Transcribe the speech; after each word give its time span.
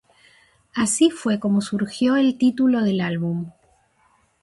Así 0.73 1.11
fue 1.11 1.39
como 1.39 1.61
surgió 1.61 2.15
el 2.15 2.35
título 2.39 2.81
del 2.81 3.01
álbum. 3.01 3.51